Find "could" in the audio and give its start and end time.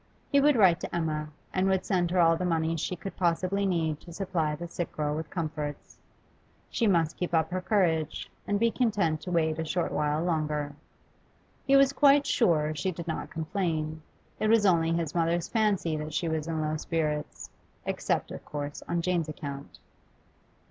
2.95-3.15